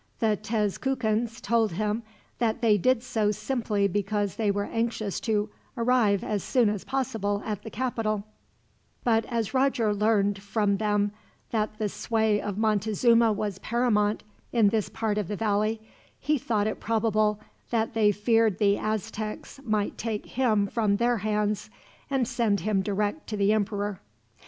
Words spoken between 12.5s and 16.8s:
Montezuma was paramount in this part of the valley, he thought it